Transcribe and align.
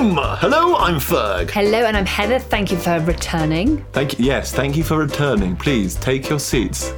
Boom! 0.00 0.16
Hello, 0.16 0.76
I'm 0.76 0.94
Ferg. 0.94 1.50
Hello, 1.50 1.84
and 1.84 1.94
I'm 1.94 2.06
Heather. 2.06 2.38
Thank 2.38 2.70
you 2.70 2.78
for 2.78 3.00
returning. 3.00 3.84
Thank 3.92 4.18
you. 4.18 4.24
Yes, 4.24 4.50
thank 4.50 4.74
you 4.74 4.82
for 4.82 4.96
returning. 4.96 5.56
Please 5.56 5.94
take 5.96 6.30
your 6.30 6.38
seats 6.38 6.88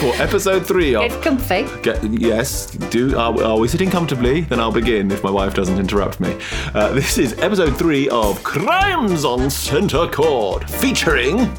for 0.00 0.14
episode 0.14 0.66
three 0.66 0.94
of. 0.94 1.02
It's 1.02 1.16
comfy. 1.16 1.66
Get, 1.82 2.02
yes, 2.04 2.70
do. 2.70 3.18
Are, 3.18 3.38
are 3.42 3.58
we 3.58 3.68
sitting 3.68 3.90
comfortably? 3.90 4.40
Then 4.40 4.60
I'll 4.60 4.72
begin 4.72 5.10
if 5.10 5.22
my 5.22 5.30
wife 5.30 5.52
doesn't 5.52 5.78
interrupt 5.78 6.20
me. 6.20 6.38
Uh, 6.72 6.90
this 6.94 7.18
is 7.18 7.38
episode 7.38 7.76
three 7.76 8.08
of 8.08 8.42
Crimes 8.42 9.26
on 9.26 9.50
Centre 9.50 10.08
Court, 10.08 10.70
featuring. 10.70 11.52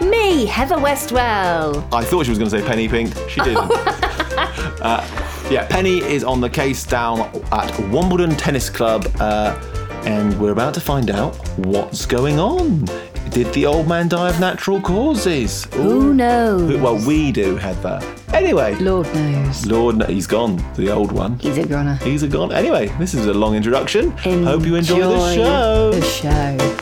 Me, 0.00 0.44
Heather 0.44 0.78
Westwell. 0.78 1.86
I 1.94 2.02
thought 2.02 2.24
she 2.24 2.30
was 2.30 2.38
going 2.40 2.50
to 2.50 2.58
say 2.60 2.66
Penny 2.66 2.88
Pink. 2.88 3.14
She 3.28 3.40
didn't. 3.42 3.70
uh, 3.70 5.27
yeah, 5.50 5.66
Penny 5.68 5.98
is 5.98 6.24
on 6.24 6.40
the 6.40 6.50
case 6.50 6.84
down 6.84 7.20
at 7.52 7.78
Wimbledon 7.90 8.36
Tennis 8.36 8.68
Club, 8.68 9.10
uh, 9.18 9.58
and 10.04 10.38
we're 10.40 10.52
about 10.52 10.74
to 10.74 10.80
find 10.80 11.10
out 11.10 11.34
what's 11.58 12.04
going 12.06 12.38
on. 12.38 12.84
Did 13.30 13.52
the 13.54 13.66
old 13.66 13.86
man 13.88 14.08
die 14.08 14.28
of 14.30 14.40
natural 14.40 14.80
causes? 14.80 15.64
Who 15.74 16.12
knows? 16.14 16.76
Well, 16.78 16.96
we 17.06 17.30
do, 17.32 17.56
Heather. 17.56 18.00
Anyway, 18.32 18.74
Lord 18.76 19.06
knows. 19.14 19.66
Lord, 19.66 19.98
kn- 20.00 20.10
he's 20.10 20.26
gone. 20.26 20.56
The 20.74 20.90
old 20.90 21.12
one. 21.12 21.38
He's 21.38 21.56
a 21.58 21.66
goner. 21.66 21.94
He's 21.96 22.22
a 22.22 22.28
gone. 22.28 22.52
Anyway, 22.52 22.88
this 22.98 23.14
is 23.14 23.26
a 23.26 23.34
long 23.34 23.54
introduction. 23.54 24.10
Hope 24.18 24.64
you 24.66 24.76
enjoy 24.76 25.00
the 25.00 25.34
show. 25.34 25.92
The 25.92 26.02
show. 26.02 26.77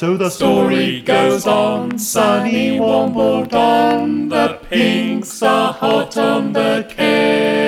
So 0.00 0.16
the 0.16 0.30
Story 0.30 1.02
goes 1.02 1.46
on, 1.46 1.98
sunny 1.98 2.80
Wimbledon, 2.80 4.30
the 4.30 4.58
pinks 4.70 5.42
are 5.42 5.74
hot 5.74 6.16
on 6.16 6.54
the 6.54 6.86
case. 6.88 7.60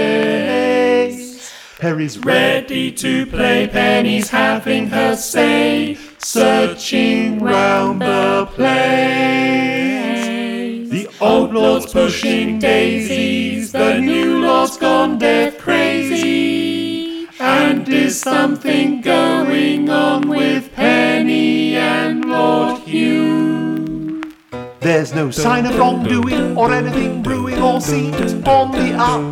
Perry's 1.78 2.19
Ready 2.19 2.91
to 2.91 3.27
play, 3.27 3.69
Penny's 3.69 4.30
having 4.30 4.86
her 4.86 5.14
say, 5.14 5.98
searching 6.16 7.39
round 7.39 8.00
the 8.00 8.48
place. 8.55 8.70
The 10.89 11.11
old 11.20 11.52
lord's 11.52 11.92
pushing 11.92 12.58
daisies, 12.58 13.72
the 13.72 13.98
new 13.98 14.41
lord's 14.41 14.78
gone 14.78 15.19
deaf 15.19 15.58
crazy. 15.58 17.28
And 17.39 17.86
is 17.91 18.19
something 18.19 19.02
going 19.02 19.91
on 19.91 20.28
with 20.30 20.72
Penny 20.72 21.74
and 21.74 21.83
Lord 21.83 21.83
Hugh? 21.83 21.91
There's 24.83 25.14
no 25.14 25.30
sign 25.30 25.64
of 25.66 25.78
wrongdoing 25.78 26.56
or 26.56 26.72
anything 26.72 27.22
brewing 27.22 27.62
or 27.62 27.80
seems 27.80 28.34
on 28.48 28.72
the 28.72 28.92
up. 28.98 29.30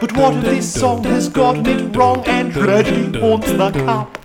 But 0.00 0.16
what 0.16 0.34
if 0.34 0.44
this 0.44 0.74
song 0.80 1.04
has 1.04 1.28
gotten 1.28 1.64
it 1.64 1.96
wrong 1.96 2.24
and 2.26 2.52
tragedy 2.52 3.16
haunts 3.20 3.52
the 3.52 3.70
cup? 3.70 4.18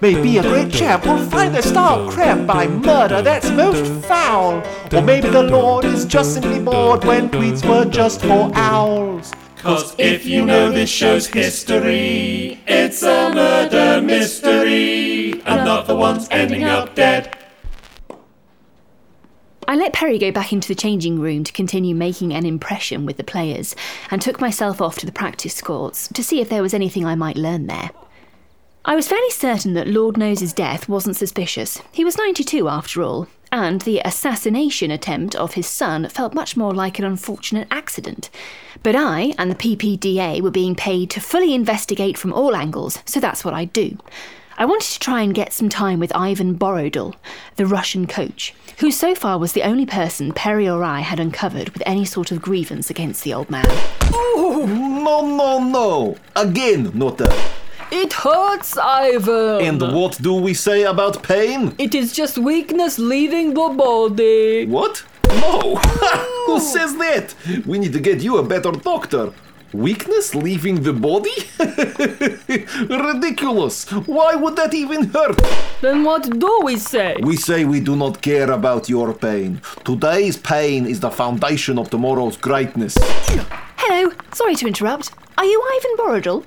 Maybe 0.00 0.38
a 0.38 0.42
great 0.42 0.72
chap 0.72 1.04
will 1.04 1.18
find 1.18 1.54
their 1.54 1.60
style 1.60 2.10
cramped 2.10 2.46
by 2.46 2.68
murder 2.68 3.20
that's 3.20 3.50
most 3.50 3.84
foul. 4.06 4.62
Or 4.94 5.02
maybe 5.02 5.28
the 5.28 5.42
Lord 5.42 5.84
is 5.84 6.06
just 6.06 6.32
simply 6.32 6.60
bored 6.60 7.04
when 7.04 7.28
tweets 7.28 7.62
were 7.62 7.84
just 7.84 8.22
for 8.22 8.50
owls. 8.54 9.30
Cause 9.58 9.94
if 9.98 10.24
you 10.24 10.46
know 10.46 10.72
this 10.72 10.88
show's 10.88 11.26
history, 11.26 12.58
it's 12.66 13.02
a 13.02 13.30
murder 13.34 14.00
mystery, 14.00 15.42
and 15.44 15.66
not 15.66 15.86
the 15.86 15.94
ones 15.94 16.28
ending 16.30 16.64
up 16.64 16.94
dead. 16.94 17.41
I 19.68 19.76
let 19.76 19.92
Perry 19.92 20.18
go 20.18 20.32
back 20.32 20.52
into 20.52 20.68
the 20.68 20.74
changing 20.74 21.20
room 21.20 21.44
to 21.44 21.52
continue 21.52 21.94
making 21.94 22.32
an 22.32 22.44
impression 22.44 23.06
with 23.06 23.16
the 23.16 23.24
players, 23.24 23.76
and 24.10 24.20
took 24.20 24.40
myself 24.40 24.80
off 24.80 24.98
to 24.98 25.06
the 25.06 25.12
practice 25.12 25.60
courts 25.60 26.08
to 26.08 26.24
see 26.24 26.40
if 26.40 26.48
there 26.48 26.62
was 26.62 26.74
anything 26.74 27.06
I 27.06 27.14
might 27.14 27.36
learn 27.36 27.66
there. 27.66 27.90
I 28.84 28.96
was 28.96 29.06
fairly 29.06 29.30
certain 29.30 29.74
that 29.74 29.86
Lord 29.86 30.16
Knows's 30.16 30.52
death 30.52 30.88
wasn't 30.88 31.16
suspicious. 31.16 31.80
He 31.92 32.04
was 32.04 32.18
92 32.18 32.68
after 32.68 33.02
all, 33.02 33.28
and 33.52 33.80
the 33.82 34.00
assassination 34.04 34.90
attempt 34.90 35.36
of 35.36 35.54
his 35.54 35.68
son 35.68 36.08
felt 36.08 36.34
much 36.34 36.56
more 36.56 36.74
like 36.74 36.98
an 36.98 37.04
unfortunate 37.04 37.68
accident. 37.70 38.28
But 38.82 38.96
I 38.96 39.34
and 39.38 39.50
the 39.50 39.54
PPDA 39.54 40.40
were 40.40 40.50
being 40.50 40.74
paid 40.74 41.10
to 41.10 41.20
fully 41.20 41.54
investigate 41.54 42.18
from 42.18 42.32
all 42.32 42.56
angles, 42.56 42.98
so 43.04 43.20
that's 43.20 43.44
what 43.44 43.54
I'd 43.54 43.72
do. 43.72 43.96
I 44.58 44.64
wanted 44.66 44.90
to 44.92 44.98
try 44.98 45.22
and 45.22 45.34
get 45.34 45.52
some 45.52 45.68
time 45.68 45.98
with 45.98 46.14
Ivan 46.14 46.58
Borodul, 46.58 47.14
the 47.56 47.66
Russian 47.66 48.06
coach, 48.06 48.54
who 48.78 48.90
so 48.90 49.14
far 49.14 49.38
was 49.38 49.52
the 49.52 49.62
only 49.62 49.86
person 49.86 50.32
Perry 50.32 50.68
or 50.68 50.84
I 50.84 51.00
had 51.00 51.18
uncovered 51.18 51.70
with 51.70 51.82
any 51.86 52.04
sort 52.04 52.30
of 52.30 52.42
grievance 52.42 52.90
against 52.90 53.24
the 53.24 53.32
old 53.34 53.50
man. 53.50 53.64
Oh, 54.12 54.66
no, 54.68 55.26
no, 55.26 55.58
no. 55.58 56.16
Again, 56.36 56.90
not. 56.94 57.20
It 57.90 58.12
hurts, 58.12 58.76
Ivan. 58.76 59.64
And 59.64 59.80
what 59.94 60.20
do 60.20 60.34
we 60.34 60.54
say 60.54 60.84
about 60.84 61.22
pain? 61.22 61.74
It 61.78 61.94
is 61.94 62.12
just 62.12 62.38
weakness 62.38 62.98
leaving 62.98 63.54
the 63.54 63.68
body. 63.68 64.66
What? 64.66 65.04
No! 65.28 65.76
Who 66.46 66.60
says 66.60 66.96
that? 66.96 67.34
We 67.66 67.78
need 67.78 67.92
to 67.94 68.00
get 68.00 68.22
you 68.22 68.38
a 68.38 68.42
better 68.42 68.72
doctor. 68.72 69.32
Weakness 69.72 70.34
leaving 70.34 70.82
the 70.82 70.92
body? 70.92 71.32
Ridiculous! 72.94 73.90
Why 73.90 74.34
would 74.34 74.54
that 74.56 74.74
even 74.74 75.04
hurt? 75.04 75.40
Then 75.80 76.04
what 76.04 76.38
do 76.38 76.60
we 76.62 76.76
say? 76.76 77.16
We 77.22 77.36
say 77.36 77.64
we 77.64 77.80
do 77.80 77.96
not 77.96 78.20
care 78.20 78.50
about 78.50 78.90
your 78.90 79.14
pain. 79.14 79.62
Today's 79.82 80.36
pain 80.36 80.84
is 80.84 81.00
the 81.00 81.10
foundation 81.10 81.78
of 81.78 81.88
tomorrow's 81.88 82.36
greatness. 82.36 82.98
Hello, 83.78 84.12
sorry 84.34 84.56
to 84.56 84.66
interrupt. 84.66 85.10
Are 85.38 85.46
you 85.46 85.62
Ivan 85.74 85.96
Borodul? 85.96 86.44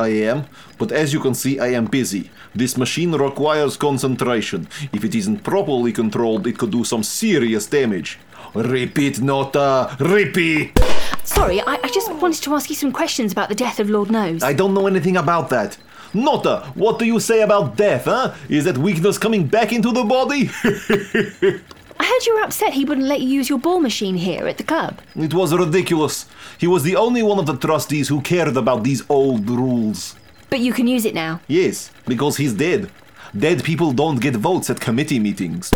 I 0.00 0.08
am, 0.08 0.46
but 0.78 0.92
as 0.92 1.12
you 1.12 1.20
can 1.20 1.34
see, 1.34 1.60
I 1.60 1.68
am 1.68 1.84
busy. 1.84 2.30
This 2.54 2.78
machine 2.78 3.12
requires 3.12 3.76
concentration. 3.76 4.66
If 4.94 5.04
it 5.04 5.14
isn't 5.14 5.44
properly 5.44 5.92
controlled, 5.92 6.46
it 6.46 6.58
could 6.58 6.70
do 6.70 6.84
some 6.84 7.02
serious 7.02 7.66
damage. 7.66 8.18
Repeat, 8.54 9.20
Nota! 9.20 9.96
Repeat! 9.98 10.78
Sorry, 11.24 11.60
I, 11.62 11.78
I 11.82 11.88
just 11.88 12.12
wanted 12.12 12.42
to 12.42 12.54
ask 12.54 12.68
you 12.68 12.76
some 12.76 12.92
questions 12.92 13.32
about 13.32 13.48
the 13.48 13.54
death 13.54 13.80
of 13.80 13.88
Lord 13.88 14.10
Knows. 14.10 14.42
I 14.42 14.52
don't 14.52 14.74
know 14.74 14.86
anything 14.86 15.16
about 15.16 15.48
that. 15.50 15.78
Nota, 16.14 16.70
what 16.74 16.98
do 16.98 17.06
you 17.06 17.18
say 17.20 17.40
about 17.40 17.76
death, 17.76 18.04
huh? 18.04 18.34
Is 18.50 18.64
that 18.64 18.76
weakness 18.76 19.16
coming 19.16 19.46
back 19.46 19.72
into 19.72 19.90
the 19.92 20.04
body? 20.04 20.50
I 21.98 22.04
heard 22.04 22.26
you 22.26 22.34
were 22.34 22.42
upset 22.42 22.74
he 22.74 22.84
wouldn't 22.84 23.06
let 23.06 23.20
you 23.20 23.28
use 23.28 23.48
your 23.48 23.58
ball 23.58 23.80
machine 23.80 24.16
here 24.16 24.46
at 24.46 24.58
the 24.58 24.64
club. 24.64 25.00
it 25.16 25.32
was 25.32 25.54
ridiculous. 25.54 26.26
He 26.58 26.66
was 26.66 26.82
the 26.82 26.96
only 26.96 27.22
one 27.22 27.38
of 27.38 27.46
the 27.46 27.56
trustees 27.56 28.08
who 28.08 28.20
cared 28.20 28.56
about 28.56 28.84
these 28.84 29.02
old 29.08 29.48
rules. 29.48 30.16
But 30.50 30.60
you 30.60 30.74
can 30.74 30.86
use 30.86 31.06
it 31.06 31.14
now. 31.14 31.40
Yes, 31.48 31.90
because 32.06 32.36
he's 32.36 32.52
dead. 32.52 32.90
Dead 33.34 33.64
people 33.64 33.92
don't 33.92 34.20
get 34.20 34.36
votes 34.36 34.68
at 34.68 34.80
committee 34.80 35.18
meetings. 35.18 35.70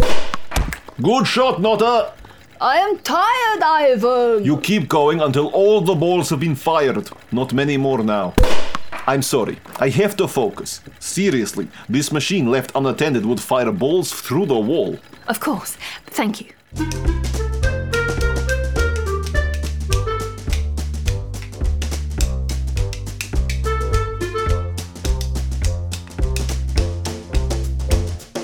Good 1.00 1.26
shot, 1.26 1.62
Nota! 1.62 2.12
I 2.60 2.78
am 2.78 2.98
tired, 3.00 3.62
Ivan. 3.62 4.44
You 4.44 4.58
keep 4.58 4.88
going 4.88 5.20
until 5.20 5.48
all 5.48 5.82
the 5.82 5.94
balls 5.94 6.30
have 6.30 6.40
been 6.40 6.54
fired. 6.54 7.10
Not 7.30 7.52
many 7.52 7.76
more 7.76 8.02
now. 8.02 8.32
I'm 9.06 9.20
sorry. 9.22 9.58
I 9.78 9.90
have 9.90 10.16
to 10.16 10.26
focus. 10.26 10.80
Seriously, 10.98 11.68
this 11.88 12.10
machine 12.10 12.50
left 12.50 12.72
unattended 12.74 13.26
would 13.26 13.40
fire 13.40 13.70
balls 13.72 14.10
through 14.10 14.46
the 14.46 14.58
wall. 14.58 14.98
Of 15.28 15.38
course. 15.38 15.76
Thank 16.06 16.40
you. 16.40 16.48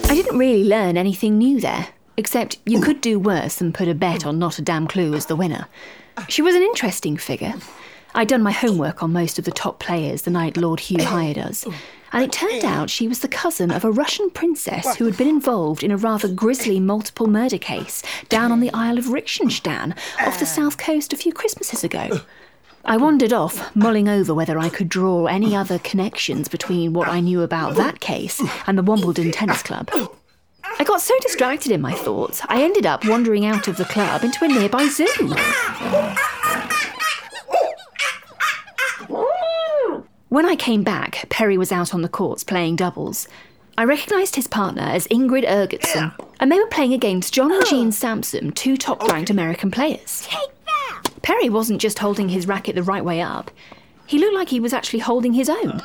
I 0.04 0.14
didn't 0.14 0.38
really 0.38 0.64
learn 0.64 0.98
anything 0.98 1.38
new 1.38 1.60
there, 1.60 1.88
except 2.16 2.58
you 2.66 2.80
could 2.80 3.00
do 3.00 3.18
worse 3.18 3.56
than 3.56 3.72
put 3.72 3.88
a 3.88 3.94
bet 3.94 4.26
on 4.26 4.38
Not 4.38 4.58
a 4.58 4.62
Damn 4.62 4.86
Clue 4.86 5.14
as 5.14 5.26
the 5.26 5.36
winner. 5.36 5.66
She 6.28 6.42
was 6.42 6.54
an 6.54 6.62
interesting 6.62 7.16
figure. 7.16 7.54
I'd 8.14 8.28
done 8.28 8.42
my 8.42 8.52
homework 8.52 9.02
on 9.02 9.12
most 9.12 9.38
of 9.38 9.46
the 9.46 9.50
top 9.50 9.80
players 9.80 10.22
the 10.22 10.30
night 10.30 10.58
Lord 10.58 10.80
Hugh 10.80 11.02
hired 11.02 11.38
us, 11.38 11.66
and 12.12 12.22
it 12.22 12.30
turned 12.30 12.62
out 12.64 12.90
she 12.90 13.08
was 13.08 13.20
the 13.20 13.28
cousin 13.28 13.70
of 13.70 13.84
a 13.84 13.90
Russian 13.90 14.28
princess 14.28 14.96
who 14.96 15.06
had 15.06 15.16
been 15.16 15.28
involved 15.28 15.82
in 15.82 15.90
a 15.90 15.96
rather 15.96 16.28
grisly 16.28 16.78
multiple 16.78 17.26
murder 17.26 17.56
case 17.56 18.02
down 18.28 18.52
on 18.52 18.60
the 18.60 18.72
Isle 18.74 18.98
of 18.98 19.08
Liechtenstein 19.08 19.94
off 20.20 20.38
the 20.38 20.44
south 20.44 20.76
coast 20.76 21.14
a 21.14 21.16
few 21.16 21.32
Christmases 21.32 21.82
ago. 21.82 22.20
I 22.84 22.98
wandered 22.98 23.32
off, 23.32 23.74
mulling 23.74 24.08
over 24.08 24.34
whether 24.34 24.58
I 24.58 24.68
could 24.68 24.88
draw 24.90 25.26
any 25.26 25.56
other 25.56 25.78
connections 25.78 26.48
between 26.48 26.92
what 26.92 27.08
I 27.08 27.20
knew 27.20 27.40
about 27.40 27.76
that 27.76 28.00
case 28.00 28.42
and 28.66 28.76
the 28.76 28.82
Wimbledon 28.82 29.30
Tennis 29.30 29.62
Club. 29.62 29.88
I 30.64 30.84
got 30.84 31.00
so 31.00 31.14
distracted 31.20 31.72
in 31.72 31.80
my 31.80 31.92
thoughts, 31.92 32.42
I 32.48 32.62
ended 32.62 32.86
up 32.86 33.04
wandering 33.04 33.44
out 33.44 33.68
of 33.68 33.76
the 33.76 33.84
club 33.84 34.24
into 34.24 34.44
a 34.44 34.48
nearby 34.48 34.86
zoo. 34.86 35.06
When 40.28 40.46
I 40.46 40.56
came 40.56 40.82
back, 40.82 41.28
Perry 41.28 41.58
was 41.58 41.72
out 41.72 41.92
on 41.92 42.02
the 42.02 42.08
courts 42.08 42.42
playing 42.42 42.76
doubles. 42.76 43.28
I 43.76 43.84
recognised 43.84 44.36
his 44.36 44.46
partner 44.46 44.82
as 44.82 45.06
Ingrid 45.08 45.46
Ergetson, 45.46 46.14
and 46.40 46.50
they 46.50 46.58
were 46.58 46.66
playing 46.66 46.92
against 46.94 47.34
John 47.34 47.52
and 47.52 47.66
Jean 47.66 47.92
Sampson, 47.92 48.52
two 48.52 48.76
top 48.76 49.02
ranked 49.08 49.30
American 49.30 49.70
players. 49.70 50.28
Perry 51.22 51.48
wasn't 51.48 51.80
just 51.80 51.98
holding 51.98 52.28
his 52.28 52.46
racket 52.46 52.74
the 52.74 52.82
right 52.82 53.04
way 53.04 53.20
up. 53.20 53.50
He 54.06 54.18
looked 54.18 54.34
like 54.34 54.48
he 54.48 54.60
was 54.60 54.72
actually 54.72 54.98
holding 55.00 55.32
his 55.34 55.48
own. 55.48 55.82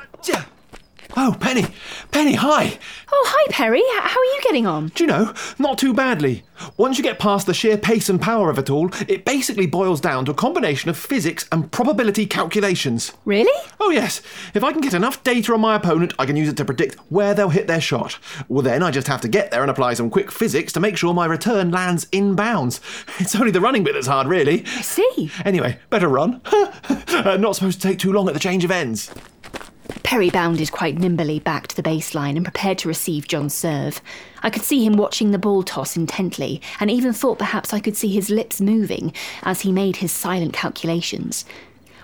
Oh, 1.15 1.35
Penny. 1.39 1.65
Penny, 2.11 2.33
hi. 2.33 2.77
Oh, 3.11 3.25
hi, 3.29 3.51
Perry. 3.51 3.81
How 3.99 4.19
are 4.19 4.23
you 4.25 4.39
getting 4.43 4.67
on? 4.67 4.89
Do 4.89 5.03
you 5.03 5.07
know, 5.07 5.33
not 5.57 5.77
too 5.77 5.93
badly. 5.93 6.43
Once 6.75 6.97
you 6.97 7.03
get 7.03 7.17
past 7.19 7.47
the 7.47 7.53
sheer 7.53 7.77
pace 7.77 8.09
and 8.09 8.21
power 8.21 8.49
of 8.49 8.57
it 8.59 8.69
all, 8.69 8.89
it 9.07 9.23
basically 9.23 9.67
boils 9.67 10.01
down 10.01 10.25
to 10.25 10.31
a 10.31 10.35
combination 10.35 10.89
of 10.89 10.97
physics 10.97 11.47
and 11.51 11.71
probability 11.71 12.25
calculations. 12.25 13.13
Really? 13.25 13.69
Oh, 13.79 13.89
yes. 13.89 14.21
If 14.53 14.63
I 14.63 14.71
can 14.71 14.81
get 14.81 14.93
enough 14.93 15.23
data 15.23 15.53
on 15.53 15.61
my 15.61 15.75
opponent, 15.75 16.13
I 16.19 16.25
can 16.25 16.35
use 16.35 16.49
it 16.49 16.57
to 16.57 16.65
predict 16.65 16.95
where 17.09 17.33
they'll 17.33 17.49
hit 17.49 17.67
their 17.67 17.81
shot. 17.81 18.17
Well, 18.49 18.63
then 18.63 18.83
I 18.83 18.91
just 18.91 19.07
have 19.07 19.21
to 19.21 19.27
get 19.27 19.49
there 19.49 19.61
and 19.61 19.71
apply 19.71 19.93
some 19.93 20.09
quick 20.09 20.31
physics 20.31 20.73
to 20.73 20.79
make 20.79 20.97
sure 20.97 21.13
my 21.13 21.25
return 21.25 21.71
lands 21.71 22.07
in 22.11 22.35
bounds. 22.35 22.81
It's 23.19 23.35
only 23.35 23.51
the 23.51 23.61
running 23.61 23.83
bit 23.83 23.93
that's 23.93 24.07
hard, 24.07 24.27
really. 24.27 24.63
I 24.65 24.81
see. 24.81 25.31
Anyway, 25.45 25.79
better 25.89 26.09
run. 26.09 26.41
Uh, 27.17 27.35
not 27.35 27.55
supposed 27.55 27.81
to 27.81 27.87
take 27.87 27.97
too 27.97 28.13
long 28.13 28.27
at 28.27 28.35
the 28.35 28.39
change 28.39 28.63
of 28.63 28.69
ends. 28.69 29.11
Perry 30.03 30.29
bounded 30.29 30.71
quite 30.71 30.97
nimbly 30.97 31.39
back 31.39 31.67
to 31.67 31.75
the 31.75 31.83
baseline 31.83 32.35
and 32.35 32.45
prepared 32.45 32.77
to 32.79 32.87
receive 32.87 33.27
John's 33.27 33.53
serve. 33.53 34.01
I 34.41 34.49
could 34.49 34.63
see 34.63 34.85
him 34.85 34.93
watching 34.93 35.31
the 35.31 35.37
ball 35.37 35.63
toss 35.63 35.95
intently, 35.97 36.61
and 36.79 36.89
even 36.89 37.13
thought 37.13 37.39
perhaps 37.39 37.73
I 37.73 37.79
could 37.79 37.97
see 37.97 38.09
his 38.09 38.29
lips 38.29 38.61
moving 38.61 39.13
as 39.43 39.61
he 39.61 39.71
made 39.71 39.97
his 39.97 40.11
silent 40.11 40.53
calculations. 40.53 41.45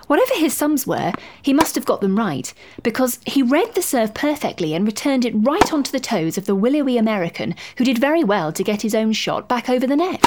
Whatever 0.06 0.34
his 0.34 0.52
sums 0.52 0.86
were, 0.86 1.12
he 1.40 1.54
must 1.54 1.74
have 1.76 1.86
got 1.86 2.02
them 2.02 2.18
right, 2.18 2.52
because 2.82 3.20
he 3.26 3.42
read 3.42 3.74
the 3.74 3.82
serve 3.82 4.12
perfectly 4.12 4.74
and 4.74 4.84
returned 4.84 5.24
it 5.24 5.32
right 5.34 5.72
onto 5.72 5.90
the 5.90 6.00
toes 6.00 6.36
of 6.36 6.44
the 6.44 6.54
willowy 6.54 6.98
American, 6.98 7.54
who 7.78 7.84
did 7.84 7.98
very 7.98 8.22
well 8.22 8.52
to 8.52 8.62
get 8.62 8.82
his 8.82 8.94
own 8.94 9.12
shot 9.12 9.48
back 9.48 9.70
over 9.70 9.86
the 9.86 9.96
net. 9.96 10.22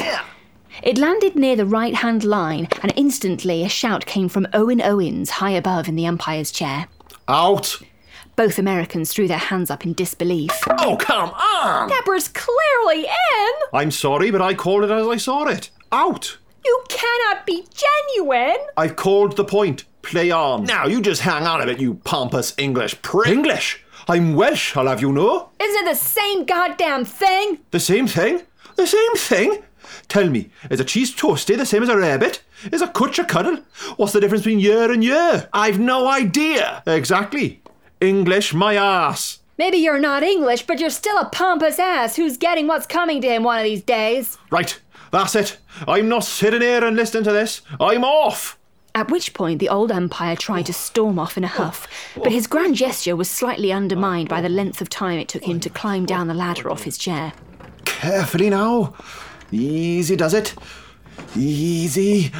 It 0.83 0.97
landed 0.97 1.35
near 1.35 1.55
the 1.55 1.65
right 1.65 1.93
hand 1.93 2.23
line, 2.23 2.67
and 2.81 2.91
instantly 2.95 3.63
a 3.63 3.69
shout 3.69 4.05
came 4.05 4.29
from 4.29 4.47
Owen 4.53 4.81
Owens 4.81 5.29
high 5.29 5.51
above 5.51 5.87
in 5.87 5.95
the 5.95 6.07
umpire's 6.07 6.51
chair. 6.51 6.87
Out! 7.27 7.79
Both 8.35 8.57
Americans 8.59 9.11
threw 9.11 9.27
their 9.27 9.37
hands 9.37 9.69
up 9.69 9.85
in 9.85 9.93
disbelief. 9.93 10.51
Oh, 10.79 10.95
come 10.97 11.29
on! 11.31 11.89
That 11.89 12.03
was 12.07 12.29
clearly 12.29 13.05
in. 13.05 13.51
I'm 13.73 13.91
sorry, 13.91 14.31
but 14.31 14.41
I 14.41 14.53
called 14.53 14.83
it 14.83 14.91
as 14.91 15.07
I 15.07 15.17
saw 15.17 15.45
it. 15.47 15.69
Out! 15.91 16.37
You 16.63 16.83
cannot 16.87 17.45
be 17.45 17.65
genuine. 17.73 18.57
I've 18.77 18.95
called 18.95 19.35
the 19.35 19.43
point. 19.43 19.85
Play 20.03 20.31
on. 20.31 20.63
Now, 20.63 20.85
you 20.85 21.01
just 21.01 21.21
hang 21.21 21.45
on 21.45 21.61
a 21.61 21.65
bit, 21.65 21.79
you 21.81 21.95
pompous 21.95 22.53
English 22.57 23.01
prick. 23.01 23.27
English? 23.27 23.83
I'm 24.07 24.35
Welsh, 24.35 24.77
I'll 24.77 24.87
have 24.87 25.01
you 25.01 25.11
know. 25.11 25.49
Isn't 25.59 25.87
it 25.87 25.89
the 25.89 25.95
same 25.95 26.45
goddamn 26.45 27.03
thing? 27.03 27.59
The 27.71 27.79
same 27.79 28.07
thing? 28.07 28.43
The 28.77 28.87
same 28.87 29.15
thing? 29.15 29.63
Tell 30.07 30.29
me, 30.29 30.49
is 30.69 30.79
a 30.79 30.85
cheese 30.85 31.13
toasty 31.13 31.57
the 31.57 31.65
same 31.65 31.83
as 31.83 31.89
a 31.89 31.97
rabbit? 31.97 32.41
Is 32.71 32.81
a 32.81 32.87
cwtch 32.87 33.19
a 33.19 33.25
cuddle? 33.25 33.59
What's 33.97 34.13
the 34.13 34.19
difference 34.19 34.43
between 34.43 34.59
year 34.59 34.91
and 34.91 35.03
year? 35.03 35.47
I've 35.53 35.79
no 35.79 36.07
idea. 36.07 36.83
Exactly. 36.87 37.61
English 38.01 38.53
my 38.53 38.75
ass. 38.75 39.39
Maybe 39.57 39.77
you're 39.77 39.99
not 39.99 40.23
English, 40.23 40.63
but 40.67 40.79
you're 40.79 40.89
still 40.89 41.17
a 41.17 41.29
pompous 41.29 41.79
ass 41.79 42.15
who's 42.15 42.37
getting 42.37 42.67
what's 42.67 42.85
coming 42.85 43.21
to 43.21 43.27
him 43.27 43.43
one 43.43 43.57
of 43.57 43.63
these 43.63 43.81
days. 43.81 44.37
Right, 44.51 44.79
that's 45.11 45.35
it. 45.35 45.57
I'm 45.87 46.07
not 46.09 46.23
sitting 46.23 46.61
here 46.61 46.83
and 46.83 46.95
listening 46.95 47.23
to 47.23 47.31
this. 47.31 47.61
I'm 47.79 48.03
off. 48.03 48.57
At 48.93 49.11
which 49.11 49.33
point 49.33 49.59
the 49.59 49.69
old 49.69 49.91
umpire 49.91 50.35
tried 50.35 50.65
to 50.67 50.73
storm 50.73 51.19
off 51.19 51.37
in 51.37 51.43
a 51.43 51.47
huff, 51.47 51.87
but 52.15 52.31
his 52.31 52.47
grand 52.47 52.75
gesture 52.75 53.15
was 53.15 53.29
slightly 53.29 53.71
undermined 53.71 54.29
by 54.29 54.41
the 54.41 54.49
length 54.49 54.81
of 54.81 54.89
time 54.89 55.19
it 55.19 55.27
took 55.27 55.43
him 55.43 55.59
to 55.59 55.69
climb 55.69 56.05
down 56.05 56.27
the 56.27 56.33
ladder 56.33 56.69
off 56.69 56.83
his 56.83 56.97
chair. 56.97 57.33
Carefully 57.85 58.49
now. 58.49 58.95
Easy 59.51 60.15
does 60.15 60.33
it. 60.33 60.55
Easy. 61.35 62.31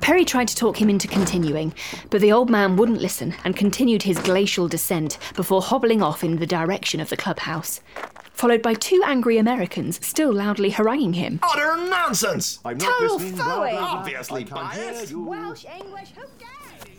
Perry 0.00 0.24
tried 0.24 0.48
to 0.48 0.56
talk 0.56 0.80
him 0.80 0.88
into 0.88 1.06
continuing, 1.06 1.74
but 2.08 2.20
the 2.20 2.32
old 2.32 2.48
man 2.50 2.76
wouldn't 2.76 3.00
listen 3.02 3.34
and 3.44 3.54
continued 3.56 4.02
his 4.02 4.18
glacial 4.18 4.66
descent 4.66 5.18
before 5.36 5.60
hobbling 5.62 6.02
off 6.02 6.24
in 6.24 6.36
the 6.38 6.46
direction 6.46 7.00
of 7.00 7.10
the 7.10 7.16
clubhouse, 7.16 7.80
followed 8.32 8.62
by 8.62 8.72
two 8.74 9.02
angry 9.04 9.36
Americans 9.36 10.04
still 10.04 10.32
loudly 10.32 10.70
haranguing 10.70 11.12
him. 11.12 11.38
Utter 11.42 11.76
nonsense! 11.88 12.60
I'm 12.64 12.78
not 12.78 12.98
Total 12.98 13.16
listening. 13.18 13.36
phooey. 13.40 13.74
Obviously 13.80 14.44
biased. 14.44 15.12
Welsh, 15.14 15.66
English, 15.78 16.10
who 16.16 16.22
cares? 16.38 16.98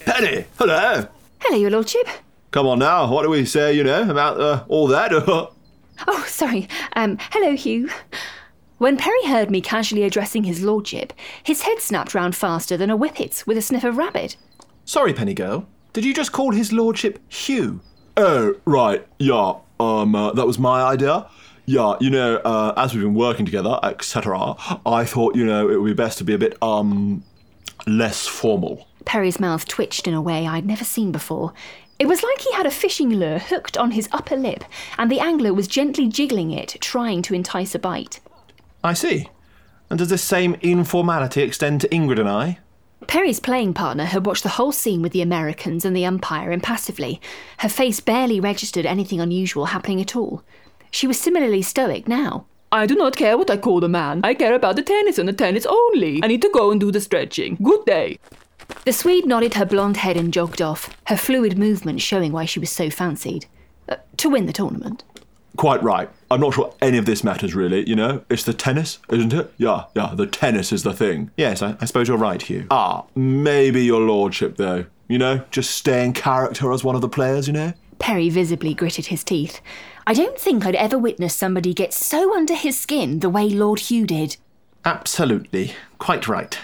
Penny, 0.00 0.44
hello. 0.58 1.06
Hello, 1.40 1.56
your 1.58 1.70
lordship. 1.70 2.06
Come 2.50 2.66
on 2.66 2.78
now. 2.80 3.10
What 3.12 3.22
do 3.22 3.28
we 3.30 3.44
say? 3.44 3.74
You 3.74 3.84
know 3.84 4.10
about 4.10 4.40
uh, 4.40 4.64
all 4.68 4.86
that? 4.88 5.12
Oh, 6.06 6.22
sorry. 6.28 6.68
Um, 6.94 7.16
hello, 7.30 7.56
Hugh. 7.56 7.88
When 8.78 8.98
Perry 8.98 9.24
heard 9.24 9.50
me 9.50 9.62
casually 9.62 10.02
addressing 10.02 10.44
his 10.44 10.62
lordship, 10.62 11.14
his 11.42 11.62
head 11.62 11.80
snapped 11.80 12.14
round 12.14 12.36
faster 12.36 12.76
than 12.76 12.90
a 12.90 12.96
whippet's 12.96 13.46
with 13.46 13.56
a 13.56 13.62
sniff 13.62 13.84
of 13.84 13.96
rabbit. 13.96 14.36
Sorry, 14.84 15.14
Penny 15.14 15.32
girl. 15.32 15.66
Did 15.94 16.04
you 16.04 16.12
just 16.12 16.30
call 16.30 16.52
his 16.52 16.74
lordship 16.74 17.18
Hugh? 17.32 17.80
Oh, 18.18 18.54
right. 18.66 19.06
Yeah. 19.18 19.54
Um, 19.80 20.14
uh, 20.14 20.32
that 20.32 20.46
was 20.46 20.58
my 20.58 20.82
idea. 20.82 21.26
Yeah, 21.64 21.94
you 22.00 22.10
know, 22.10 22.36
uh, 22.36 22.74
as 22.76 22.92
we've 22.92 23.02
been 23.02 23.14
working 23.14 23.46
together, 23.46 23.80
etc., 23.82 24.54
I 24.84 25.06
thought, 25.06 25.34
you 25.34 25.46
know, 25.46 25.70
it 25.70 25.80
would 25.80 25.88
be 25.88 25.94
best 25.94 26.18
to 26.18 26.24
be 26.24 26.34
a 26.34 26.38
bit, 26.38 26.62
um, 26.62 27.24
less 27.86 28.26
formal. 28.26 28.86
Perry's 29.06 29.40
mouth 29.40 29.66
twitched 29.66 30.06
in 30.06 30.12
a 30.12 30.20
way 30.20 30.46
I'd 30.46 30.66
never 30.66 30.84
seen 30.84 31.12
before. 31.12 31.54
It 31.98 32.08
was 32.08 32.22
like 32.22 32.40
he 32.40 32.52
had 32.52 32.66
a 32.66 32.70
fishing 32.70 33.08
lure 33.08 33.38
hooked 33.38 33.78
on 33.78 33.92
his 33.92 34.08
upper 34.12 34.36
lip, 34.36 34.64
and 34.98 35.10
the 35.10 35.18
angler 35.18 35.54
was 35.54 35.66
gently 35.66 36.08
jiggling 36.08 36.50
it, 36.50 36.76
trying 36.80 37.22
to 37.22 37.34
entice 37.34 37.74
a 37.74 37.78
bite. 37.78 38.20
I 38.86 38.94
see. 38.94 39.28
And 39.90 39.98
does 39.98 40.08
this 40.08 40.22
same 40.22 40.54
informality 40.62 41.42
extend 41.42 41.80
to 41.82 41.88
Ingrid 41.88 42.18
and 42.18 42.28
I? 42.28 42.58
Perry's 43.06 43.40
playing 43.40 43.74
partner 43.74 44.04
had 44.04 44.26
watched 44.26 44.42
the 44.42 44.50
whole 44.50 44.72
scene 44.72 45.02
with 45.02 45.12
the 45.12 45.22
Americans 45.22 45.84
and 45.84 45.94
the 45.94 46.06
umpire 46.06 46.50
impassively. 46.50 47.20
Her 47.58 47.68
face 47.68 48.00
barely 48.00 48.40
registered 48.40 48.86
anything 48.86 49.20
unusual 49.20 49.66
happening 49.66 50.00
at 50.00 50.16
all. 50.16 50.42
She 50.90 51.06
was 51.06 51.20
similarly 51.20 51.62
stoic 51.62 52.08
now. 52.08 52.46
I 52.72 52.86
do 52.86 52.96
not 52.96 53.16
care 53.16 53.38
what 53.38 53.50
I 53.50 53.58
call 53.58 53.80
the 53.80 53.88
man. 53.88 54.22
I 54.24 54.34
care 54.34 54.54
about 54.54 54.76
the 54.76 54.82
tennis 54.82 55.18
and 55.18 55.28
the 55.28 55.32
tennis 55.32 55.66
only. 55.66 56.20
I 56.22 56.26
need 56.26 56.42
to 56.42 56.50
go 56.52 56.70
and 56.70 56.80
do 56.80 56.90
the 56.90 57.00
stretching. 57.00 57.58
Good 57.62 57.84
day. 57.84 58.18
The 58.84 58.92
Swede 58.92 59.26
nodded 59.26 59.54
her 59.54 59.64
blonde 59.64 59.98
head 59.98 60.16
and 60.16 60.32
jogged 60.32 60.60
off, 60.60 60.90
her 61.06 61.16
fluid 61.16 61.56
movement 61.56 62.00
showing 62.00 62.32
why 62.32 62.44
she 62.44 62.58
was 62.58 62.70
so 62.70 62.90
fancied. 62.90 63.46
Uh, 63.88 63.96
to 64.16 64.28
win 64.28 64.46
the 64.46 64.52
tournament. 64.52 65.04
Quite 65.56 65.82
right. 65.82 66.10
I'm 66.30 66.40
not 66.40 66.54
sure 66.54 66.74
any 66.80 66.98
of 66.98 67.06
this 67.06 67.24
matters 67.24 67.54
really, 67.54 67.88
you 67.88 67.96
know? 67.96 68.24
It's 68.28 68.44
the 68.44 68.52
tennis, 68.52 68.98
isn't 69.10 69.32
it? 69.32 69.52
Yeah, 69.56 69.84
yeah, 69.94 70.12
the 70.14 70.26
tennis 70.26 70.72
is 70.72 70.82
the 70.82 70.92
thing. 70.92 71.30
Yes, 71.36 71.62
I, 71.62 71.76
I 71.80 71.84
suppose 71.84 72.08
you're 72.08 72.16
right, 72.16 72.40
Hugh. 72.40 72.66
Ah, 72.70 73.04
maybe 73.14 73.84
your 73.84 74.00
lordship, 74.00 74.56
though. 74.56 74.86
You 75.08 75.18
know, 75.18 75.44
just 75.50 75.70
stay 75.70 76.04
in 76.04 76.12
character 76.12 76.72
as 76.72 76.82
one 76.82 76.94
of 76.94 77.00
the 77.00 77.08
players, 77.08 77.46
you 77.46 77.52
know? 77.52 77.72
Perry 77.98 78.28
visibly 78.28 78.74
gritted 78.74 79.06
his 79.06 79.24
teeth. 79.24 79.60
I 80.06 80.14
don't 80.14 80.38
think 80.38 80.66
I'd 80.66 80.74
ever 80.74 80.98
witnessed 80.98 81.38
somebody 81.38 81.72
get 81.72 81.94
so 81.94 82.36
under 82.36 82.54
his 82.54 82.78
skin 82.78 83.20
the 83.20 83.30
way 83.30 83.48
Lord 83.48 83.80
Hugh 83.80 84.06
did. 84.06 84.36
Absolutely. 84.84 85.72
Quite 85.98 86.28
right. 86.28 86.58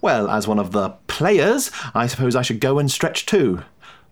Well, 0.00 0.28
as 0.30 0.46
one 0.46 0.58
of 0.58 0.72
the 0.72 0.90
players, 1.06 1.70
I 1.94 2.06
suppose 2.06 2.36
I 2.36 2.42
should 2.42 2.60
go 2.60 2.78
and 2.78 2.90
stretch 2.90 3.26
too. 3.26 3.62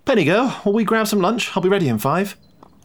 Penny 0.05 0.25
girl, 0.25 0.61
will 0.65 0.73
we 0.73 0.85
grab 0.85 1.07
some 1.07 1.21
lunch? 1.21 1.57
I'll 1.57 1.63
be 1.63 1.69
ready 1.69 1.89
in 1.89 1.99
five. 1.99 2.37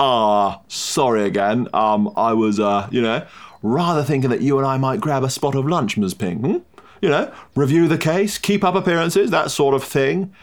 Ah, 0.06 0.60
sorry 0.68 1.24
again. 1.24 1.70
Um, 1.74 2.12
I 2.18 2.34
was, 2.34 2.60
uh, 2.60 2.90
you 2.92 3.02
know, 3.02 3.26
rather 3.62 4.04
thinking 4.04 4.32
that 4.32 4.42
you 4.42 4.58
and 4.58 4.68
I 4.68 4.76
might 4.76 5.00
grab 5.00 5.24
a 5.24 5.30
spot 5.30 5.56
of 5.56 5.66
lunch, 5.66 5.96
Ms. 5.96 6.14
Pink. 6.14 6.42
Hmm? 6.42 6.58
You 7.02 7.08
know, 7.08 7.34
review 7.56 7.88
the 7.88 7.98
case, 7.98 8.38
keep 8.38 8.66
up 8.66 8.76
appearances, 8.76 9.32
that 9.32 9.50
sort 9.50 9.74
of 9.74 9.82
thing. 9.82 10.34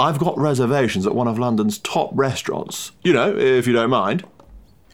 I've 0.00 0.18
got 0.18 0.38
reservations 0.38 1.06
at 1.06 1.14
one 1.14 1.28
of 1.28 1.38
London's 1.38 1.76
top 1.76 2.08
restaurants. 2.14 2.92
You 3.02 3.12
know, 3.12 3.36
if 3.36 3.66
you 3.66 3.74
don't 3.74 3.90
mind. 3.90 4.24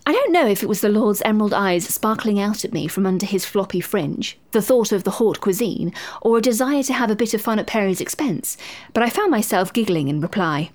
I 0.04 0.10
don't 0.10 0.32
know 0.32 0.48
if 0.48 0.64
it 0.64 0.68
was 0.68 0.80
the 0.80 0.88
Lord's 0.88 1.22
emerald 1.24 1.54
eyes 1.54 1.86
sparkling 1.86 2.40
out 2.40 2.64
at 2.64 2.72
me 2.72 2.88
from 2.88 3.06
under 3.06 3.24
his 3.24 3.44
floppy 3.44 3.80
fringe, 3.80 4.36
the 4.50 4.60
thought 4.60 4.90
of 4.90 5.04
the 5.04 5.12
haute 5.12 5.40
cuisine, 5.40 5.92
or 6.22 6.38
a 6.38 6.42
desire 6.42 6.82
to 6.82 6.92
have 6.92 7.12
a 7.12 7.16
bit 7.16 7.34
of 7.34 7.40
fun 7.40 7.60
at 7.60 7.68
Perry's 7.68 8.00
expense, 8.00 8.56
but 8.92 9.04
I 9.04 9.10
found 9.10 9.30
myself 9.30 9.72
giggling 9.72 10.08
in 10.08 10.20
reply. 10.20 10.70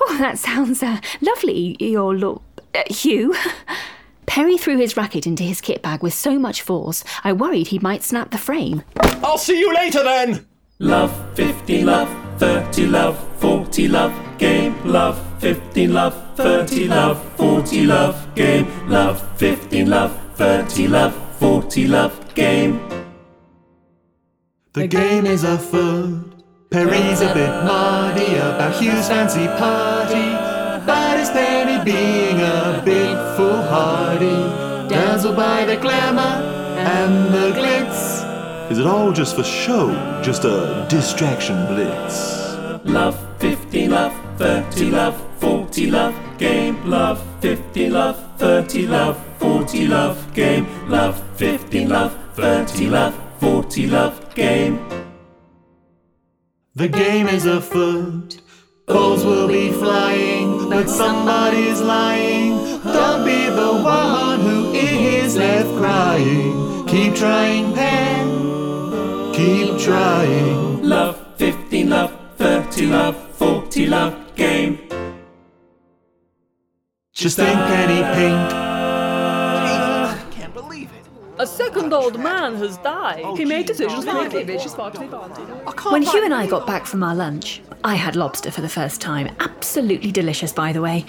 Oh, 0.00 0.16
that 0.18 0.38
sounds 0.38 0.80
uh, 0.80 1.00
lovely, 1.20 1.76
your 1.80 2.14
Lord. 2.14 2.42
Uh, 2.74 2.82
Hugh. 2.88 3.34
Perry 4.26 4.58
threw 4.58 4.76
his 4.76 4.96
racket 4.96 5.26
into 5.26 5.42
his 5.42 5.60
kit 5.60 5.80
bag 5.80 6.02
with 6.02 6.12
so 6.12 6.38
much 6.38 6.60
force, 6.60 7.02
I 7.24 7.32
worried 7.32 7.68
he 7.68 7.78
might 7.78 8.02
snap 8.02 8.30
the 8.30 8.38
frame. 8.38 8.82
I'll 9.24 9.38
see 9.38 9.58
you 9.58 9.72
later 9.74 10.02
then! 10.02 10.46
Love 10.78 11.12
50, 11.34 11.82
love 11.82 12.08
30, 12.38 12.86
love 12.86 13.40
40, 13.40 13.88
love 13.88 14.38
game. 14.38 14.76
Love 14.84 15.18
50, 15.40 15.88
love 15.88 16.36
30, 16.36 16.88
love 16.88 17.32
40, 17.36 17.86
love 17.86 18.34
game. 18.34 18.88
Love 18.88 19.38
50, 19.38 19.84
love 19.86 20.36
30, 20.36 20.88
love 20.88 21.38
40, 21.38 21.88
love 21.88 22.34
game. 22.34 22.80
The 24.74 24.86
game 24.86 25.26
is 25.26 25.42
afoot. 25.42 26.44
Perry's 26.70 27.22
a 27.22 27.34
bit 27.34 27.48
muddy 27.64 28.36
about 28.36 28.80
Hugh's 28.80 29.08
fancy 29.08 29.46
party. 29.46 30.47
But 31.18 31.24
is 31.24 31.30
Penny 31.30 31.84
being 31.84 32.40
a 32.40 32.80
bit 32.84 33.16
foolhardy? 33.36 34.88
Dazzled 34.88 35.34
by 35.34 35.64
the 35.64 35.76
glamour 35.76 36.46
and 36.78 37.34
the 37.34 37.50
glitz. 37.58 38.70
Is 38.70 38.78
it 38.78 38.86
all 38.86 39.10
just 39.10 39.34
for 39.34 39.42
show? 39.42 39.90
Just 40.22 40.44
a 40.44 40.86
distraction 40.88 41.56
blitz? 41.66 42.54
Love 42.84 43.18
50, 43.40 43.88
love 43.88 44.14
30, 44.38 44.90
love 44.92 45.40
40, 45.40 45.90
love 45.90 46.14
game. 46.38 46.88
Love 46.88 47.20
50, 47.40 47.90
love 47.90 48.38
30, 48.38 48.86
love 48.86 49.16
40, 49.40 49.88
love 49.88 50.34
game. 50.34 50.66
Love 50.88 51.20
50, 51.36 51.86
love 51.86 52.16
30, 52.34 52.86
love 52.86 53.14
40, 53.40 53.86
love 53.88 54.34
game. 54.36 54.78
The 56.76 56.86
game 56.86 57.26
is 57.26 57.44
afoot. 57.44 58.40
Balls 58.88 59.22
will 59.22 59.46
be 59.48 59.70
flying, 59.70 60.70
but 60.70 60.88
somebody's 60.88 61.80
lying. 61.82 62.56
Don't 62.82 63.24
be 63.24 63.44
the 63.44 63.82
one 63.84 64.40
who 64.40 64.72
is 64.72 65.36
left 65.36 65.68
crying. 65.76 66.86
Keep 66.86 67.14
trying, 67.14 67.74
Pen. 67.74 69.34
Keep 69.34 69.78
trying. 69.78 70.82
Love 70.82 71.22
50, 71.36 71.84
love 71.84 72.18
30, 72.38 72.86
love 72.86 73.16
40, 73.36 73.86
love 73.86 74.34
game. 74.36 74.78
Just 77.12 77.36
think, 77.36 77.58
Penny 77.58 78.02
Pink. 78.16 78.52
I 78.54 80.24
can't 80.30 80.54
believe 80.54 80.88
it. 80.92 81.04
A 81.38 81.46
second 81.46 81.92
old 81.92 82.18
man 82.18 82.54
has 82.54 82.78
died. 82.78 83.36
he 83.36 83.44
made 83.44 83.66
decisions 83.66 84.04
for 84.04 84.10
activities 84.10 84.70
sparkly 84.70 85.08
When 85.90 86.02
Hugh 86.02 86.24
and 86.24 86.32
I 86.32 86.46
got 86.46 86.66
back 86.66 86.86
from 86.86 87.02
our 87.02 87.14
lunch, 87.14 87.60
I 87.88 87.94
had 87.94 88.16
lobster 88.16 88.50
for 88.50 88.60
the 88.60 88.68
first 88.68 89.00
time. 89.00 89.34
Absolutely 89.40 90.12
delicious, 90.12 90.52
by 90.52 90.74
the 90.74 90.82
way. 90.82 91.06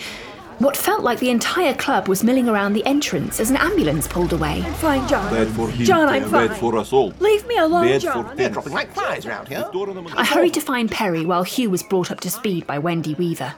What 0.60 0.78
felt 0.78 1.04
like 1.04 1.20
the 1.20 1.30
entire 1.30 1.74
club 1.74 2.08
was 2.08 2.24
milling 2.24 2.48
around 2.48 2.72
the 2.72 2.86
entrance 2.86 3.42
as 3.42 3.50
an 3.50 3.58
ambulance 3.58 4.08
pulled 4.08 4.32
away. 4.32 4.62
Fine, 4.78 5.06
John. 5.10 5.30
Bad 5.30 5.50
for 5.50 5.70
him, 5.70 5.86
John, 5.86 6.08
I'm 6.08 6.32
bad 6.32 6.52
fine. 6.52 6.58
for 6.58 6.78
us 6.78 6.94
all. 6.94 7.12
Leave 7.20 7.46
me 7.48 7.58
alone, 7.58 7.86
Bad 7.88 8.00
John. 8.00 8.30
for 8.30 8.36
them. 8.36 8.54
Dropping 8.54 8.72
like 8.72 8.94
flies 8.94 9.26
around 9.26 9.50
here. 9.50 9.70
I 10.16 10.24
hurried 10.24 10.54
to 10.54 10.62
find 10.62 10.90
Perry 10.90 11.26
while 11.26 11.44
Hugh 11.44 11.70
was 11.70 11.84
brought 11.84 12.12
up 12.12 12.22
to 12.22 12.30
speed 12.30 12.66
by 12.66 12.78
Wendy 12.80 13.14
Weaver. 13.14 13.56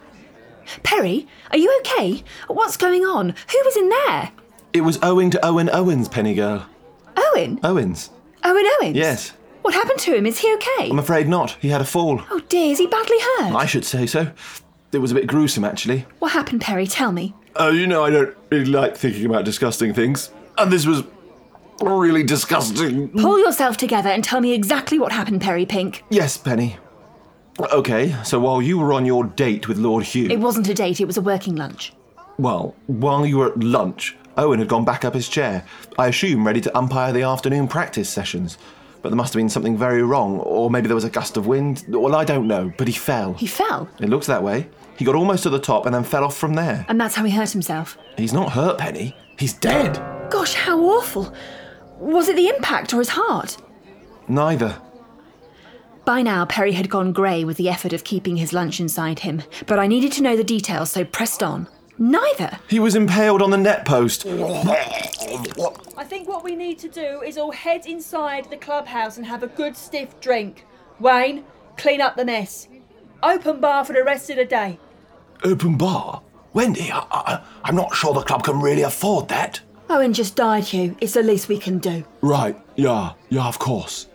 Perry, 0.82 1.28
are 1.51 1.60
you 1.60 1.72
okay? 1.82 2.24
What's 2.48 2.75
going 2.75 3.04
on? 3.04 3.30
Who 3.51 3.62
was 3.66 3.78
in 3.78 3.90
there? 3.90 4.32
It 4.74 4.82
was 4.82 4.98
owing 5.04 5.30
to 5.30 5.46
Owen 5.46 5.70
Owens, 5.72 6.08
Penny 6.08 6.34
girl. 6.34 6.66
Owen? 7.16 7.60
Owens? 7.63 8.10
Owen 8.44 8.66
Owens? 8.82 8.96
Yes. 8.98 9.34
What 9.62 9.74
happened 9.74 10.00
to 10.00 10.15
him? 10.15 10.25
Is 10.25 10.39
he 10.39 10.53
okay? 10.56 10.89
I'm 10.89 11.00
afraid 11.00 11.27
not. 11.27 11.58
He 11.62 11.70
had 11.70 11.82
a 11.82 11.86
fall. 11.86 12.22
Oh 12.32 12.39
dear, 12.50 12.72
is 12.72 12.80
he 12.80 12.88
badly 12.88 13.18
hurt? 13.20 13.53
I 13.56 13.65
should 13.65 13.86
say 13.86 14.06
so. 14.06 14.32
It 14.91 14.98
was 14.98 15.12
a 15.12 15.15
bit 15.15 15.27
gruesome, 15.27 15.63
actually. 15.63 16.06
What 16.20 16.32
happened, 16.34 16.62
Perry? 16.62 16.86
Tell 16.88 17.12
me. 17.12 17.34
Oh, 17.56 17.70
you 17.70 17.88
know, 17.88 18.03
I 18.03 18.10
don't 18.10 18.36
really 18.50 18.65
like 18.65 18.98
thinking 18.98 19.25
about 19.25 19.46
disgusting 19.46 19.94
things. 19.94 20.32
And 20.58 20.72
this 20.72 20.86
was 20.86 21.03
really 21.82 22.24
disgusting. 22.24 23.10
Pull 23.10 23.39
yourself 23.39 23.77
together 23.77 24.10
and 24.10 24.24
tell 24.24 24.41
me 24.41 24.53
exactly 24.53 25.00
what 25.00 25.12
happened, 25.12 25.41
Perry 25.41 25.65
Pink. 25.65 26.03
Yes, 26.10 26.38
Penny. 26.38 26.77
Okay, 27.60 28.15
so 28.24 28.39
while 28.39 28.62
you 28.62 28.77
were 28.80 28.94
on 28.94 29.06
your 29.06 29.24
date 29.25 29.68
with 29.68 29.77
Lord 29.77 30.03
Hugh, 30.03 30.27
It 30.30 30.39
wasn't 30.39 30.68
a 30.70 30.74
date, 30.74 31.00
it 31.00 31.06
was 31.06 31.18
a 31.18 31.22
working 31.22 31.56
lunch. 31.56 31.94
well, 32.38 32.75
while 32.88 33.25
you 33.25 33.38
were 33.38 33.51
at 33.51 33.60
lunch, 33.63 34.15
Owen 34.38 34.60
had 34.60 34.68
gone 34.68 34.86
back 34.86 35.03
up 35.06 35.13
his 35.13 35.27
chair, 35.30 35.65
I 36.00 36.08
assume 36.08 36.46
ready 36.48 36.62
to 36.62 36.77
umpire 36.77 37.12
the 37.13 37.24
afternoon 37.24 37.68
practice 37.68 38.10
sessions. 38.10 38.58
But 39.01 39.10
there 39.10 39.15
must 39.15 39.34
have 39.34 39.39
been 39.39 39.50
something 39.50 39.77
very 39.77 40.03
wrong, 40.03 40.39
or 40.39 40.70
maybe 40.70 40.88
there 40.88 40.96
was 40.96 41.03
a 41.03 41.10
gust 41.10 41.36
of 41.38 41.48
wind. 41.48 41.84
Well, 41.88 42.15
I 42.15 42.24
don't 42.24 42.48
know, 42.48 42.72
but 42.77 42.88
he 42.88 42.93
fell. 42.93 43.34
He 43.34 43.48
fell, 43.48 43.89
It 44.00 44.10
looks 44.10 44.27
that 44.27 44.43
way. 44.43 44.67
He 44.98 45.05
got 45.05 45.15
almost 45.15 45.43
to 45.43 45.50
the 45.50 45.60
top 45.60 45.86
and 45.88 45.96
then 45.96 46.03
fell 46.03 46.24
off 46.24 46.38
from 46.38 46.53
there. 46.53 46.86
and 46.88 47.01
that's 47.01 47.15
how 47.15 47.24
he 47.24 47.31
hurt 47.31 47.50
himself. 47.50 47.98
He's 48.17 48.34
not 48.34 48.51
hurt, 48.51 48.77
Penny. 48.77 49.15
He's 49.39 49.53
dead. 49.53 49.96
Gosh, 50.29 50.53
how 50.53 50.79
awful. 50.79 51.34
Was 51.98 52.27
it 52.29 52.36
the 52.36 52.48
impact 52.50 52.93
or 52.93 53.00
his 53.00 53.10
heart? 53.10 53.58
Neither. 54.27 54.79
By 56.05 56.22
now, 56.22 56.46
Perry 56.46 56.72
had 56.74 56.89
gone 56.89 57.12
grey 57.13 57.43
with 57.43 57.58
the 57.58 57.70
effort 57.70 57.93
of 57.93 58.03
keeping 58.03 58.36
his 58.38 58.53
lunch 58.53 58.79
inside 58.79 59.20
him, 59.20 59.41
but 59.67 59.79
I 59.79 59.88
needed 59.88 60.12
to 60.13 60.24
know 60.24 60.36
the 60.36 60.43
details, 60.43 60.91
so 60.91 61.03
pressed 61.05 61.43
on. 61.43 61.67
Neither. 62.01 62.58
He 62.67 62.79
was 62.79 62.96
impaled 62.96 63.43
on 63.43 63.51
the 63.51 63.58
net 63.58 63.86
post. 63.86 64.25
I 64.25 66.03
think 66.03 66.27
what 66.27 66.43
we 66.43 66.55
need 66.55 66.79
to 66.79 66.89
do 66.89 67.22
is 67.22 67.38
all 67.38 67.51
head 67.51 67.86
inside 67.86 68.50
the 68.50 68.58
clubhouse 68.58 69.17
and 69.17 69.25
have 69.27 69.43
a 69.43 69.48
good 69.48 69.77
stiff 69.77 70.20
drink. 70.20 70.65
Wayne, 71.00 71.46
clean 71.77 72.01
up 72.01 72.15
the 72.15 72.25
mess. 72.25 72.67
Open 73.22 73.60
bar 73.62 73.86
for 73.86 73.93
the 73.93 74.03
rest 74.03 74.31
of 74.31 74.38
the 74.38 74.46
day. 74.46 74.79
Open 75.43 75.77
bar? 75.77 76.24
Wendy, 76.53 76.91
I, 76.91 77.05
I, 77.12 77.43
I'm 77.63 77.75
not 77.75 77.93
sure 77.93 78.15
the 78.15 78.24
club 78.24 78.46
can 78.46 78.60
really 78.60 78.81
afford 78.81 79.27
that. 79.29 79.62
Owen 79.88 80.12
just 80.12 80.36
died, 80.36 80.63
Hugh. 80.63 80.98
It's 81.01 81.13
the 81.13 81.22
least 81.22 81.50
we 81.50 81.60
can 81.60 81.77
do. 81.77 82.03
Right, 82.22 82.60
yeah, 82.77 83.13
yeah, 83.29 83.46
of 83.46 83.60
course. 83.60 84.08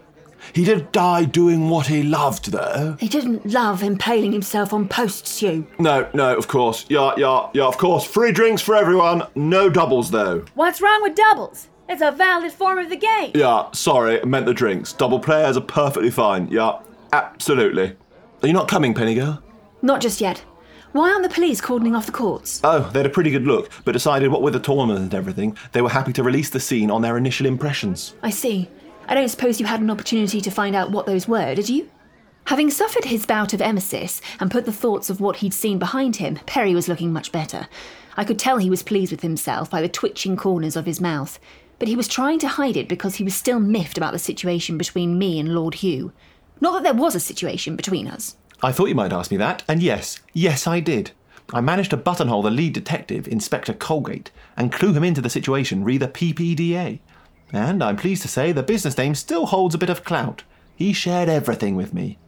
He 0.52 0.64
did 0.64 0.92
die 0.92 1.24
doing 1.24 1.68
what 1.68 1.86
he 1.86 2.02
loved, 2.02 2.50
though. 2.52 2.96
He 2.98 3.08
didn't 3.08 3.46
love 3.46 3.82
impaling 3.82 4.32
himself 4.32 4.72
on 4.72 4.88
posts, 4.88 5.38
Hugh. 5.40 5.66
No, 5.78 6.08
no, 6.14 6.36
of 6.36 6.48
course. 6.48 6.86
Yeah, 6.88 7.12
yeah, 7.16 7.48
yeah, 7.52 7.64
of 7.64 7.78
course. 7.78 8.04
Free 8.04 8.32
drinks 8.32 8.62
for 8.62 8.74
everyone. 8.74 9.24
No 9.34 9.68
doubles, 9.68 10.10
though. 10.10 10.44
What's 10.54 10.80
wrong 10.80 11.02
with 11.02 11.14
doubles? 11.14 11.68
It's 11.88 12.02
a 12.02 12.10
valid 12.10 12.52
form 12.52 12.78
of 12.78 12.90
the 12.90 12.96
game. 12.96 13.32
Yeah, 13.34 13.70
sorry, 13.72 14.20
I 14.20 14.24
meant 14.24 14.46
the 14.46 14.54
drinks. 14.54 14.92
Double 14.92 15.20
players 15.20 15.56
are 15.56 15.60
perfectly 15.60 16.10
fine. 16.10 16.48
Yeah, 16.48 16.80
absolutely. 17.12 17.96
Are 18.42 18.48
you 18.48 18.52
not 18.52 18.68
coming, 18.68 18.92
Penny 18.92 19.14
Girl? 19.14 19.42
Not 19.82 20.00
just 20.00 20.20
yet. 20.20 20.44
Why 20.92 21.10
aren't 21.10 21.22
the 21.22 21.28
police 21.34 21.60
cordoning 21.60 21.94
off 21.94 22.06
the 22.06 22.12
courts? 22.12 22.60
Oh, 22.64 22.88
they 22.92 23.00
had 23.00 23.06
a 23.06 23.10
pretty 23.10 23.30
good 23.30 23.46
look, 23.46 23.70
but 23.84 23.92
decided 23.92 24.30
what 24.30 24.40
with 24.42 24.54
the 24.54 24.60
tournament 24.60 25.00
and 25.00 25.14
everything, 25.14 25.56
they 25.72 25.82
were 25.82 25.90
happy 25.90 26.12
to 26.14 26.22
release 26.22 26.48
the 26.50 26.58
scene 26.58 26.90
on 26.90 27.02
their 27.02 27.18
initial 27.18 27.46
impressions. 27.46 28.14
I 28.22 28.30
see. 28.30 28.68
I 29.08 29.14
don't 29.14 29.28
suppose 29.28 29.60
you 29.60 29.66
had 29.66 29.80
an 29.80 29.90
opportunity 29.90 30.40
to 30.40 30.50
find 30.50 30.74
out 30.74 30.90
what 30.90 31.06
those 31.06 31.28
were, 31.28 31.54
did 31.54 31.68
you? 31.68 31.88
Having 32.46 32.70
suffered 32.70 33.04
his 33.04 33.26
bout 33.26 33.52
of 33.52 33.60
emesis 33.60 34.20
and 34.40 34.50
put 34.50 34.64
the 34.64 34.72
thoughts 34.72 35.10
of 35.10 35.20
what 35.20 35.36
he'd 35.36 35.54
seen 35.54 35.78
behind 35.78 36.16
him, 36.16 36.38
Perry 36.46 36.74
was 36.74 36.88
looking 36.88 37.12
much 37.12 37.32
better. 37.32 37.68
I 38.16 38.24
could 38.24 38.38
tell 38.38 38.58
he 38.58 38.70
was 38.70 38.82
pleased 38.82 39.12
with 39.12 39.22
himself 39.22 39.70
by 39.70 39.80
the 39.80 39.88
twitching 39.88 40.36
corners 40.36 40.76
of 40.76 40.86
his 40.86 41.00
mouth, 41.00 41.38
but 41.78 41.88
he 41.88 41.96
was 41.96 42.08
trying 42.08 42.38
to 42.40 42.48
hide 42.48 42.76
it 42.76 42.88
because 42.88 43.16
he 43.16 43.24
was 43.24 43.34
still 43.34 43.60
miffed 43.60 43.98
about 43.98 44.12
the 44.12 44.18
situation 44.18 44.78
between 44.78 45.18
me 45.18 45.38
and 45.38 45.54
Lord 45.54 45.74
Hugh. 45.74 46.12
Not 46.60 46.72
that 46.72 46.82
there 46.82 47.00
was 47.00 47.14
a 47.14 47.20
situation 47.20 47.76
between 47.76 48.08
us. 48.08 48.36
I 48.62 48.72
thought 48.72 48.88
you 48.88 48.94
might 48.94 49.12
ask 49.12 49.30
me 49.30 49.36
that, 49.36 49.62
and 49.68 49.82
yes, 49.82 50.20
yes, 50.32 50.66
I 50.66 50.80
did. 50.80 51.10
I 51.52 51.60
managed 51.60 51.90
to 51.90 51.96
buttonhole 51.96 52.42
the 52.42 52.50
lead 52.50 52.72
detective, 52.72 53.28
Inspector 53.28 53.72
Colgate, 53.74 54.30
and 54.56 54.72
clue 54.72 54.92
him 54.92 55.04
into 55.04 55.20
the 55.20 55.30
situation 55.30 55.84
re 55.84 55.98
the 55.98 56.08
PPDA. 56.08 57.00
And 57.52 57.82
I'm 57.82 57.96
pleased 57.96 58.22
to 58.22 58.28
say 58.28 58.52
the 58.52 58.62
business 58.62 58.98
name 58.98 59.14
still 59.14 59.46
holds 59.46 59.74
a 59.74 59.78
bit 59.78 59.90
of 59.90 60.04
clout. 60.04 60.42
He 60.74 60.92
shared 60.92 61.28
everything 61.28 61.76
with 61.76 61.94
me. 61.94 62.18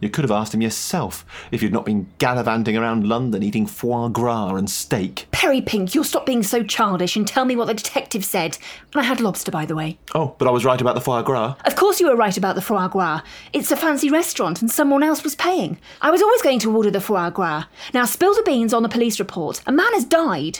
You 0.00 0.10
could 0.10 0.24
have 0.24 0.30
asked 0.30 0.52
him 0.52 0.60
yourself 0.60 1.24
if 1.50 1.62
you'd 1.62 1.72
not 1.72 1.86
been 1.86 2.08
gallivanting 2.18 2.76
around 2.76 3.08
London 3.08 3.42
eating 3.42 3.66
foie 3.66 4.08
gras 4.08 4.54
and 4.54 4.68
steak. 4.68 5.26
Perry 5.30 5.62
Pink, 5.62 5.94
you'll 5.94 6.04
stop 6.04 6.26
being 6.26 6.42
so 6.42 6.62
childish 6.62 7.16
and 7.16 7.26
tell 7.26 7.44
me 7.44 7.56
what 7.56 7.66
the 7.66 7.74
detective 7.74 8.24
said. 8.24 8.58
And 8.92 9.00
I 9.00 9.04
had 9.04 9.20
lobster, 9.20 9.50
by 9.50 9.64
the 9.64 9.76
way. 9.76 9.98
Oh, 10.14 10.34
but 10.38 10.48
I 10.48 10.50
was 10.50 10.64
right 10.64 10.80
about 10.80 10.94
the 10.94 11.00
foie 11.00 11.22
gras. 11.22 11.56
Of 11.64 11.76
course 11.76 12.00
you 12.00 12.08
were 12.08 12.16
right 12.16 12.36
about 12.36 12.54
the 12.54 12.60
foie 12.60 12.88
gras. 12.88 13.22
It's 13.52 13.70
a 13.70 13.76
fancy 13.76 14.10
restaurant 14.10 14.60
and 14.60 14.70
someone 14.70 15.02
else 15.02 15.24
was 15.24 15.36
paying. 15.36 15.78
I 16.02 16.10
was 16.10 16.20
always 16.20 16.42
going 16.42 16.58
to 16.58 16.76
order 16.76 16.90
the 16.90 17.00
foie 17.00 17.30
gras. 17.30 17.64
Now 17.94 18.04
spill 18.04 18.34
the 18.34 18.42
beans 18.42 18.74
on 18.74 18.82
the 18.82 18.88
police 18.90 19.18
report. 19.18 19.62
A 19.66 19.72
man 19.72 19.92
has 19.94 20.04
died. 20.04 20.58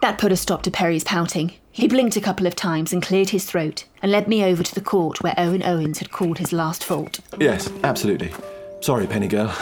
That 0.00 0.18
put 0.18 0.32
a 0.32 0.36
stop 0.36 0.62
to 0.62 0.70
Perry's 0.70 1.04
pouting. 1.04 1.54
He 1.72 1.88
blinked 1.88 2.16
a 2.16 2.20
couple 2.20 2.46
of 2.46 2.54
times 2.54 2.92
and 2.92 3.02
cleared 3.02 3.30
his 3.30 3.44
throat 3.44 3.84
and 4.02 4.12
led 4.12 4.28
me 4.28 4.44
over 4.44 4.62
to 4.62 4.74
the 4.74 4.80
court 4.80 5.22
where 5.22 5.34
Owen 5.36 5.62
Owens 5.62 5.98
had 5.98 6.12
called 6.12 6.38
his 6.38 6.52
last 6.52 6.84
fault. 6.84 7.20
Yes, 7.38 7.70
absolutely. 7.84 8.32
Sorry, 8.80 9.06
Penny 9.06 9.28
Girl. 9.28 9.54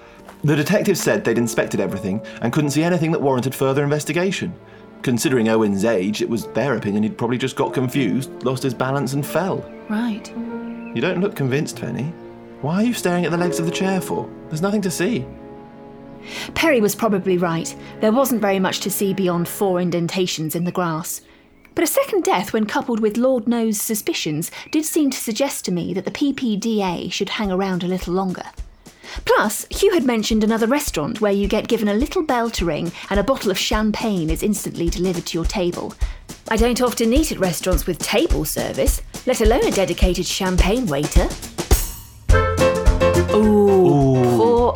the 0.44 0.56
detectives 0.56 1.00
said 1.00 1.24
they'd 1.24 1.38
inspected 1.38 1.80
everything 1.80 2.24
and 2.42 2.52
couldn't 2.52 2.70
see 2.70 2.82
anything 2.82 3.12
that 3.12 3.20
warranted 3.20 3.54
further 3.54 3.82
investigation. 3.82 4.54
Considering 5.02 5.48
Owen's 5.48 5.84
age, 5.84 6.22
it 6.22 6.28
was 6.28 6.46
their 6.48 6.76
opinion 6.76 7.02
he'd 7.02 7.18
probably 7.18 7.38
just 7.38 7.56
got 7.56 7.72
confused, 7.72 8.30
lost 8.44 8.62
his 8.62 8.74
balance, 8.74 9.14
and 9.14 9.26
fell. 9.26 9.58
Right. 9.88 10.28
You 10.94 11.00
don't 11.00 11.20
look 11.20 11.34
convinced, 11.34 11.80
Penny. 11.80 12.12
Why 12.60 12.76
are 12.76 12.82
you 12.82 12.94
staring 12.94 13.24
at 13.24 13.30
the 13.30 13.38
legs 13.38 13.58
of 13.58 13.64
the 13.64 13.72
chair 13.72 14.00
for? 14.00 14.28
There's 14.48 14.60
nothing 14.60 14.82
to 14.82 14.90
see. 14.90 15.24
Perry 16.54 16.80
was 16.80 16.94
probably 16.94 17.38
right. 17.38 17.74
There 18.00 18.12
wasn't 18.12 18.40
very 18.40 18.58
much 18.58 18.80
to 18.80 18.90
see 18.90 19.14
beyond 19.14 19.48
four 19.48 19.80
indentations 19.80 20.54
in 20.54 20.64
the 20.64 20.72
grass. 20.72 21.20
But 21.74 21.84
a 21.84 21.86
second 21.86 22.24
death, 22.24 22.52
when 22.52 22.66
coupled 22.66 23.00
with 23.00 23.16
Lord 23.16 23.48
knows 23.48 23.80
suspicions, 23.80 24.50
did 24.70 24.84
seem 24.84 25.10
to 25.10 25.18
suggest 25.18 25.64
to 25.64 25.72
me 25.72 25.94
that 25.94 26.04
the 26.04 26.10
PPDA 26.10 27.10
should 27.12 27.30
hang 27.30 27.50
around 27.50 27.82
a 27.82 27.88
little 27.88 28.12
longer. 28.12 28.44
Plus, 29.24 29.66
Hugh 29.70 29.92
had 29.92 30.04
mentioned 30.04 30.44
another 30.44 30.66
restaurant 30.66 31.20
where 31.20 31.32
you 31.32 31.48
get 31.48 31.68
given 31.68 31.88
a 31.88 31.94
little 31.94 32.22
bell 32.22 32.50
to 32.50 32.64
ring 32.64 32.92
and 33.08 33.18
a 33.18 33.24
bottle 33.24 33.50
of 33.50 33.58
champagne 33.58 34.30
is 34.30 34.42
instantly 34.42 34.88
delivered 34.88 35.26
to 35.26 35.38
your 35.38 35.44
table. 35.44 35.94
I 36.48 36.56
don't 36.56 36.80
often 36.82 37.12
eat 37.12 37.32
at 37.32 37.38
restaurants 37.38 37.86
with 37.86 37.98
table 37.98 38.44
service, 38.44 39.02
let 39.26 39.40
alone 39.40 39.66
a 39.66 39.70
dedicated 39.70 40.26
champagne 40.26 40.86
waiter. 40.86 41.28
Ooh, 43.34 43.99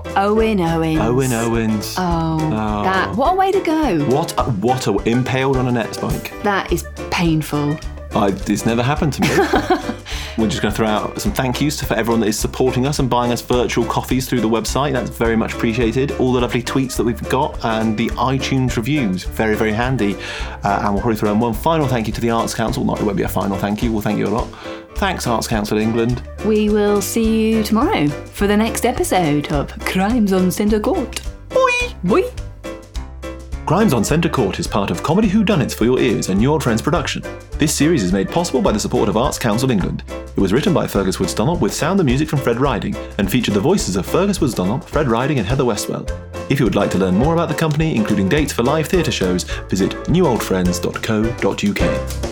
poor 0.03 0.13
Owen 0.17 0.61
Owens. 0.61 1.01
Owen 1.01 1.33
Owens. 1.33 1.95
Oh, 1.99 2.39
oh, 2.43 2.83
that 2.85 3.15
what 3.17 3.33
a 3.33 3.37
way 3.37 3.53
to 3.53 3.61
go. 3.61 4.05
What 4.07 4.35
a, 4.39 4.45
what 4.45 4.87
a 4.87 4.97
impaled 5.09 5.57
on 5.57 5.69
a 5.69 5.73
net 5.73 5.95
spike. 5.95 6.33
That 6.43 6.73
is 6.73 6.85
painful. 7.11 7.79
I, 8.15 8.29
it's 8.47 8.65
never 8.65 8.83
happened 8.83 9.13
to 9.15 9.23
me. 9.23 9.29
We're 10.39 10.49
just 10.49 10.63
going 10.63 10.73
to 10.73 10.77
throw 10.77 10.87
out 10.87 11.21
some 11.21 11.33
thank 11.33 11.61
yous 11.61 11.81
for 11.81 11.95
everyone 11.95 12.21
that 12.21 12.29
is 12.29 12.39
supporting 12.39 12.87
us 12.87 12.99
and 12.99 13.09
buying 13.09 13.33
us 13.33 13.41
virtual 13.41 13.85
coffees 13.85 14.29
through 14.29 14.41
the 14.41 14.49
website. 14.49 14.93
That's 14.93 15.11
very 15.11 15.37
much 15.37 15.55
appreciated. 15.55 16.13
All 16.13 16.33
the 16.33 16.41
lovely 16.41 16.63
tweets 16.63 16.97
that 16.97 17.05
we've 17.05 17.23
got 17.29 17.65
and 17.65 17.97
the 17.97 18.09
iTunes 18.11 18.77
reviews, 18.77 19.25
very, 19.25 19.57
very 19.57 19.73
handy. 19.73 20.15
Uh, 20.65 20.83
and 20.83 20.93
we'll 20.93 21.03
probably 21.03 21.17
throw 21.17 21.33
in 21.33 21.41
one 21.41 21.55
final 21.55 21.87
thank 21.87 22.07
you 22.07 22.13
to 22.13 22.21
the 22.21 22.31
Arts 22.31 22.55
Council. 22.55 22.85
Not, 22.85 23.01
it 23.01 23.05
won't 23.05 23.17
be 23.17 23.23
a 23.23 23.29
final 23.29 23.57
thank 23.57 23.83
you. 23.83 23.93
We'll 23.93 24.03
thank 24.03 24.19
you 24.19 24.27
a 24.27 24.29
lot. 24.29 24.49
Thanks, 24.97 25.27
Arts 25.27 25.47
Council 25.49 25.79
England. 25.79 26.23
We 26.45 26.69
will 26.69 27.03
see 27.03 27.53
you 27.53 27.63
tomorrow 27.63 28.09
for 28.09 28.47
the 28.47 28.57
next 28.57 28.87
episode 28.87 29.51
of 29.53 29.77
Crimes 29.81 30.33
on 30.33 30.51
Centre 30.51 30.81
Court. 30.81 31.21
Boy! 31.49 31.71
Boy! 32.05 32.31
Crimes 33.67 33.95
on 33.95 34.05
Centre 34.05 34.29
Court 34.29 34.59
is 34.59 34.67
part 34.67 34.91
of 34.91 35.03
Comedy 35.03 35.27
who 35.27 35.43
Whodunits 35.43 35.75
for 35.75 35.85
Your 35.85 35.99
Ears 35.99 36.29
and 36.29 36.39
New 36.39 36.53
Old 36.53 36.63
Friends 36.63 36.83
production. 36.83 37.23
This 37.57 37.73
series 37.73 38.03
is 38.03 38.13
made 38.13 38.29
possible 38.29 38.61
by 38.61 38.73
the 38.73 38.81
support 38.81 39.09
of 39.09 39.17
Arts 39.17 39.39
Council 39.39 39.71
England. 39.71 40.03
It 40.09 40.41
was 40.41 40.53
written 40.53 40.75
by 40.75 40.89
Fergus 40.89 41.21
Woods 41.21 41.35
Dunlop 41.35 41.61
with 41.61 41.73
sound 41.73 42.01
and 42.01 42.07
music 42.07 42.29
from 42.29 42.41
Fred 42.41 42.59
Riding 42.59 42.97
and 43.17 43.31
featured 43.31 43.55
the 43.55 43.61
voices 43.61 43.95
of 43.95 44.05
Fergus 44.05 44.41
Woods 44.41 44.55
Dunlop, 44.55 44.83
Fred 44.83 45.07
Riding, 45.07 45.39
and 45.39 45.47
Heather 45.47 45.63
Westwell. 45.63 46.11
If 46.51 46.59
you 46.59 46.67
would 46.67 46.75
like 46.75 46.91
to 46.91 46.99
learn 46.99 47.15
more 47.15 47.33
about 47.33 47.49
the 47.49 47.55
company, 47.55 47.95
including 47.95 48.29
dates 48.29 48.53
for 48.53 48.65
live 48.65 48.89
theatre 48.89 49.13
shows, 49.13 49.45
visit 49.71 49.93
newoldfriends.co.uk. 50.09 52.24